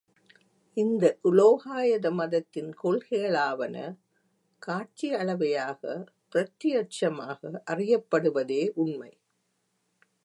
இந்த 0.77 1.17
உலோகாயத 1.23 2.07
மதத்தின் 2.11 2.71
கொள்கைகளாவன 2.83 3.75
காட்சியளவையாக 4.61 5.81
பிரத்தியட்சமாக 6.31 7.39
அறியப்படுவதே 7.71 8.63
உண்மை. 8.75 9.11